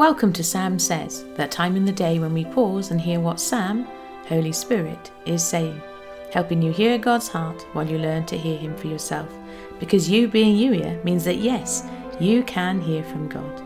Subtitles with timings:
[0.00, 3.38] Welcome to Sam Says, that time in the day when we pause and hear what
[3.38, 3.86] Sam,
[4.28, 5.78] Holy Spirit, is saying,
[6.32, 9.28] helping you hear God's heart while you learn to hear Him for yourself.
[9.78, 11.86] Because you being Youier means that yes,
[12.18, 13.60] you can hear from God.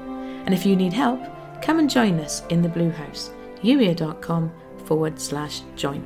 [0.45, 1.23] And if you need help,
[1.63, 3.31] come and join us in the Blue House,
[3.63, 4.53] youier.com
[4.87, 6.05] forward slash join.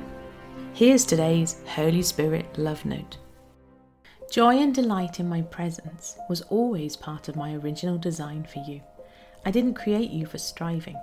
[0.73, 3.17] Here's today's Holy Spirit love note.
[4.29, 8.79] Joy and delight in my presence was always part of my original design for you.
[9.45, 10.97] I didn't create you for striving.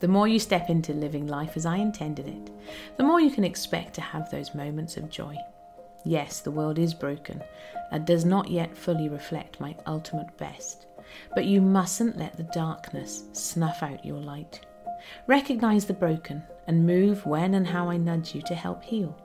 [0.00, 2.50] The more you step into living life as I intended it,
[2.96, 5.36] the more you can expect to have those moments of joy.
[6.04, 7.42] Yes, the world is broken
[7.90, 10.86] and does not yet fully reflect my ultimate best,
[11.34, 14.60] but you mustn't let the darkness snuff out your light.
[15.26, 19.16] Recognize the broken and move when and how I nudge you to help heal,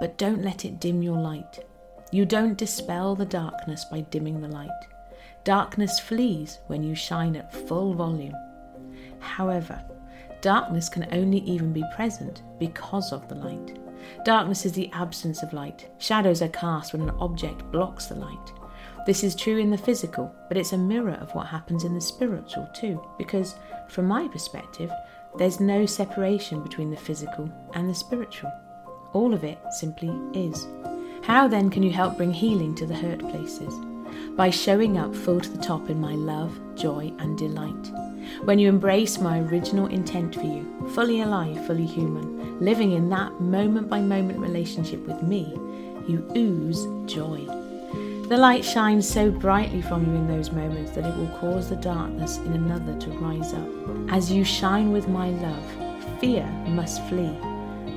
[0.00, 1.64] but don't let it dim your light.
[2.12, 4.68] You don't dispel the darkness by dimming the light.
[5.44, 8.34] Darkness flees when you shine at full volume.
[9.20, 9.82] However,
[10.42, 13.78] darkness can only even be present because of the light.
[14.24, 15.88] Darkness is the absence of light.
[15.98, 18.52] Shadows are cast when an object blocks the light.
[19.06, 22.00] This is true in the physical, but it's a mirror of what happens in the
[22.00, 23.54] spiritual too, because,
[23.88, 24.90] from my perspective,
[25.38, 28.52] there's no separation between the physical and the spiritual.
[29.14, 30.66] All of it simply is.
[31.22, 33.74] How then can you help bring healing to the hurt places?
[34.36, 37.92] By showing up full to the top in my love, joy, and delight.
[38.44, 43.40] When you embrace my original intent for you, fully alive, fully human, living in that
[43.40, 45.52] moment by moment relationship with me,
[46.06, 47.46] you ooze joy.
[48.28, 51.76] The light shines so brightly from you in those moments that it will cause the
[51.76, 53.68] darkness in another to rise up.
[54.08, 57.36] As you shine with my love, fear must flee,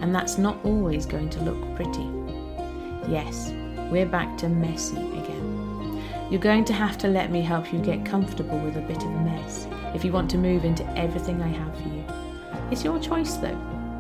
[0.02, 2.10] and that's not always going to look pretty.
[3.08, 3.52] Yes,
[3.92, 5.53] we're back to messy again.
[6.34, 9.04] You're going to have to let me help you get comfortable with a bit of
[9.04, 12.04] a mess if you want to move into everything I have for you.
[12.72, 13.56] It's your choice though.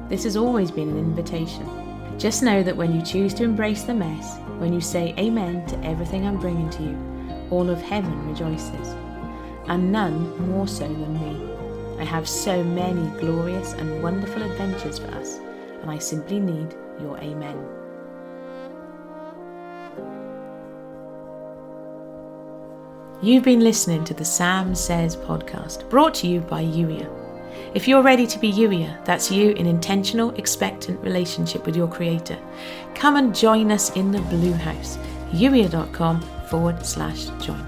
[0.09, 2.17] This has always been an invitation.
[2.17, 5.85] Just know that when you choose to embrace the mess, when you say amen to
[5.85, 8.95] everything I'm bringing to you, all of heaven rejoices.
[9.67, 11.53] And none more so than me.
[11.99, 15.37] I have so many glorious and wonderful adventures for us,
[15.83, 17.63] and I simply need your amen.
[23.23, 27.09] You've been listening to the Sam Says podcast, brought to you by Youier.
[27.73, 32.37] If you're ready to be Youier, that's you in intentional, expectant relationship with your Creator,
[32.95, 34.97] come and join us in the Blue House,
[35.31, 36.19] youier.com
[36.49, 37.65] forward slash join.